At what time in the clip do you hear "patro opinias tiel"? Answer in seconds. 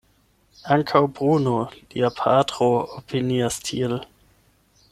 2.21-3.99